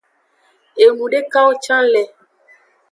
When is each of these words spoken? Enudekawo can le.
Enudekawo 0.85 1.51
can 1.63 1.83
le. 1.93 2.03